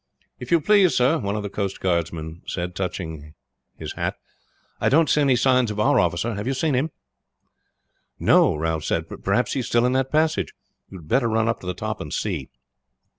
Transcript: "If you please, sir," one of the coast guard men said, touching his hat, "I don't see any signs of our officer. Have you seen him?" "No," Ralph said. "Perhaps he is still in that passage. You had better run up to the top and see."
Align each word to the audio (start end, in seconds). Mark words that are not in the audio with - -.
"If 0.39 0.49
you 0.49 0.59
please, 0.59 0.95
sir," 0.95 1.19
one 1.19 1.35
of 1.35 1.43
the 1.43 1.49
coast 1.51 1.79
guard 1.79 2.11
men 2.11 2.41
said, 2.47 2.73
touching 2.73 3.35
his 3.75 3.93
hat, 3.93 4.15
"I 4.79 4.89
don't 4.89 5.07
see 5.07 5.21
any 5.21 5.35
signs 5.35 5.69
of 5.69 5.79
our 5.79 5.99
officer. 5.99 6.33
Have 6.33 6.47
you 6.47 6.55
seen 6.55 6.73
him?" 6.73 6.89
"No," 8.17 8.55
Ralph 8.55 8.83
said. 8.83 9.05
"Perhaps 9.23 9.53
he 9.53 9.59
is 9.59 9.67
still 9.67 9.85
in 9.85 9.93
that 9.93 10.11
passage. 10.11 10.55
You 10.89 10.97
had 10.97 11.07
better 11.07 11.27
run 11.29 11.47
up 11.47 11.59
to 11.59 11.67
the 11.67 11.75
top 11.75 12.01
and 12.01 12.11
see." 12.11 12.49